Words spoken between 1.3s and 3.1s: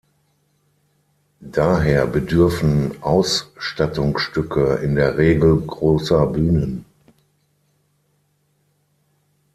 Daher bedürfen